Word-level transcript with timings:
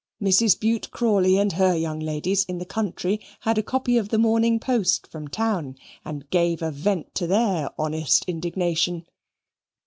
Mrs. 0.19 0.59
Bute 0.59 0.89
Crawley 0.89 1.37
and 1.37 1.51
her 1.51 1.75
young 1.75 1.99
ladies 1.99 2.43
in 2.45 2.57
the 2.57 2.65
country 2.65 3.19
had 3.41 3.59
a 3.59 3.61
copy 3.61 3.99
of 3.99 4.09
the 4.09 4.17
Morning 4.17 4.59
Post 4.59 5.05
from 5.05 5.27
town, 5.27 5.75
and 6.03 6.27
gave 6.31 6.63
a 6.63 6.71
vent 6.71 7.13
to 7.13 7.27
their 7.27 7.69
honest 7.79 8.25
indignation. 8.25 9.05